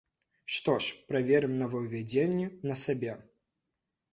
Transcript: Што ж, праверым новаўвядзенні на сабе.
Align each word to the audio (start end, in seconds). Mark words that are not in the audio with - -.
Што 0.53 0.73
ж, 0.85 0.95
праверым 1.11 1.53
новаўвядзенні 1.61 2.51
на 2.71 2.79
сабе. 2.85 3.13